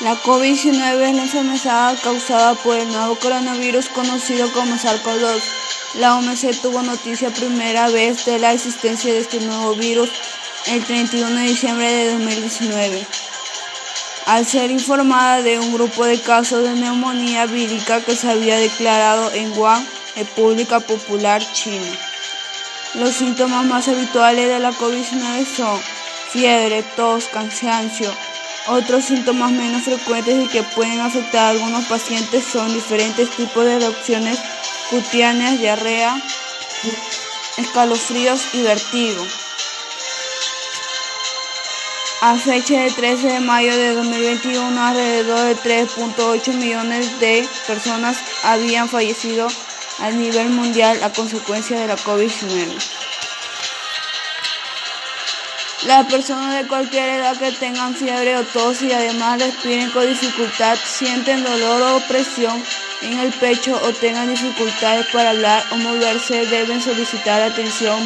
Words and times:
La 0.00 0.14
COVID-19 0.14 1.08
es 1.08 1.16
la 1.16 1.22
enfermedad 1.22 1.96
causada 2.02 2.54
por 2.56 2.76
el 2.76 2.86
nuevo 2.88 3.14
coronavirus 3.14 3.88
conocido 3.88 4.52
como 4.52 4.74
SARS-CoV-2. 4.74 5.40
La 5.94 6.16
OMS 6.16 6.60
tuvo 6.60 6.82
noticia 6.82 7.30
primera 7.30 7.88
vez 7.88 8.26
de 8.26 8.38
la 8.38 8.52
existencia 8.52 9.10
de 9.10 9.20
este 9.20 9.40
nuevo 9.40 9.74
virus 9.74 10.10
el 10.66 10.84
31 10.84 11.30
de 11.30 11.42
diciembre 11.46 11.90
de 11.90 12.12
2019, 12.12 13.06
al 14.26 14.44
ser 14.44 14.70
informada 14.70 15.40
de 15.40 15.58
un 15.58 15.72
grupo 15.72 16.04
de 16.04 16.20
casos 16.20 16.62
de 16.62 16.74
neumonía 16.74 17.46
vírica 17.46 18.02
que 18.02 18.16
se 18.16 18.30
había 18.30 18.58
declarado 18.58 19.32
en 19.32 19.50
Wuhan, 19.56 19.86
República 20.14 20.80
Popular 20.80 21.42
China. 21.54 21.90
Los 22.96 23.14
síntomas 23.14 23.64
más 23.64 23.88
habituales 23.88 24.46
de 24.46 24.58
la 24.58 24.72
COVID-19 24.72 25.46
son 25.46 25.80
fiebre, 26.32 26.82
tos, 26.82 27.28
cansancio, 27.28 28.12
otros 28.68 29.04
síntomas 29.04 29.52
menos 29.52 29.82
frecuentes 29.82 30.44
y 30.44 30.48
que 30.48 30.62
pueden 30.62 31.00
afectar 31.00 31.44
a 31.44 31.48
algunos 31.50 31.84
pacientes 31.86 32.44
son 32.44 32.72
diferentes 32.72 33.30
tipos 33.30 33.64
de 33.64 33.76
erupciones 33.76 34.38
cutáneas, 34.90 35.58
diarrea, 35.58 36.16
escalofríos 37.56 38.54
y 38.54 38.62
vertigo. 38.62 39.24
A 42.22 42.36
fecha 42.36 42.80
de 42.80 42.90
13 42.90 43.28
de 43.28 43.40
mayo 43.40 43.76
de 43.76 43.94
2021, 43.94 44.80
alrededor 44.80 45.54
de 45.54 45.56
3.8 45.56 46.54
millones 46.54 47.20
de 47.20 47.46
personas 47.66 48.16
habían 48.42 48.88
fallecido 48.88 49.46
a 50.00 50.10
nivel 50.10 50.48
mundial 50.50 51.02
a 51.02 51.12
consecuencia 51.12 51.78
de 51.78 51.86
la 51.86 51.96
COVID-19. 51.96 53.05
Las 55.86 56.04
personas 56.06 56.56
de 56.56 56.66
cualquier 56.66 57.08
edad 57.10 57.36
que 57.36 57.52
tengan 57.52 57.94
fiebre 57.94 58.36
o 58.36 58.42
tos 58.42 58.82
y 58.82 58.92
además 58.92 59.40
respiren 59.40 59.88
con 59.92 60.04
dificultad, 60.04 60.76
sienten 60.84 61.44
dolor 61.44 61.80
o 61.80 61.96
opresión 61.98 62.60
en 63.02 63.20
el 63.20 63.32
pecho 63.32 63.80
o 63.80 63.92
tengan 63.92 64.28
dificultades 64.28 65.06
para 65.12 65.30
hablar 65.30 65.62
o 65.70 65.76
moverse, 65.76 66.44
deben 66.46 66.82
solicitar 66.82 67.40
atención 67.40 68.00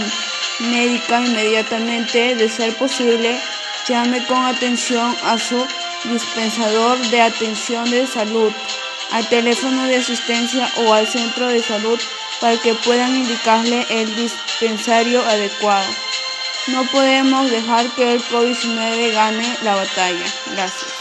médica 0.58 1.23
inmediatamente. 1.23 2.34
De 2.34 2.51
ser 2.51 2.75
posible, 2.75 3.41
llame 3.89 4.27
con 4.27 4.45
atención 4.45 5.17
a 5.25 5.39
su 5.39 5.67
dispensador 6.05 6.98
de 7.08 7.23
atención 7.23 7.91
de 7.91 8.06
salud, 8.06 8.53
al 9.12 9.27
teléfono 9.31 9.84
de 9.84 9.97
asistencia 9.97 10.70
o 10.84 10.92
al 10.92 11.06
centro 11.06 11.47
de 11.47 11.62
salud 11.62 11.98
para 12.42 12.58
que 12.58 12.75
puedan 12.75 13.17
indicarle 13.17 13.86
el 13.89 14.14
dispensario 14.17 15.27
adecuado. 15.27 15.89
No 16.69 16.84
podemos 16.91 17.50
dejar 17.50 17.91
que 17.94 18.12
el 18.12 18.22
COVID-19 18.22 19.12
gane 19.12 19.56
la 19.62 19.75
batalla. 19.77 20.27
Gracias. 20.53 21.00